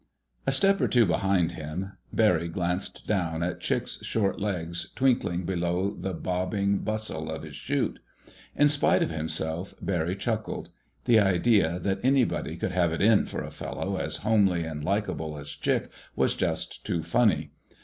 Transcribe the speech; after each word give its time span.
A 0.47 0.51
step 0.51 0.81
or 0.81 0.87
two 0.87 1.05
behind 1.05 1.51
him, 1.51 1.91
Barry 2.11 2.47
glanced 2.47 3.05
down 3.05 3.43
at 3.43 3.59
Chick's 3.59 4.03
short 4.03 4.39
legs 4.39 4.89
twinkling 4.95 5.45
below 5.45 5.93
the 5.93 6.15
bobbing 6.15 6.79
bustle 6.79 7.29
of 7.29 7.43
his 7.43 7.55
'chute. 7.55 7.99
In 8.55 8.67
spite 8.67 9.03
of 9.03 9.11
himself 9.11 9.75
Barry 9.79 10.15
chuckled. 10.15 10.69
The 11.05 11.19
idea 11.19 11.77
that 11.77 11.99
anybody 12.03 12.57
could 12.57 12.71
"have 12.71 12.91
it 12.91 13.01
in 13.03 13.27
for" 13.27 13.43
a 13.43 13.51
fellow 13.51 13.97
as 13.97 14.17
homely 14.25 14.63
and 14.63 14.83
likeable 14.83 15.37
as 15.37 15.49
Chick 15.49 15.91
was 16.15 16.33
just 16.33 16.83
too 16.83 17.03
funny. 17.03 17.51